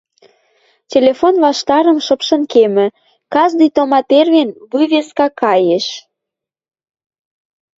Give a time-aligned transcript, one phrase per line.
[0.91, 2.87] телефон ваштырым шыпшын кемӹ,
[3.35, 5.85] каждый тома тервен вывеска каеш